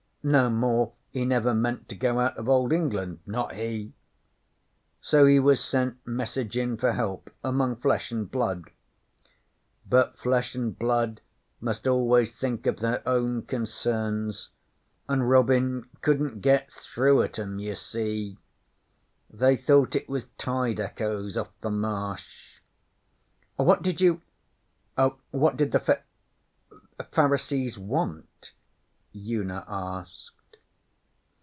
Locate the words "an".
8.11-8.25, 10.55-10.73, 15.09-15.23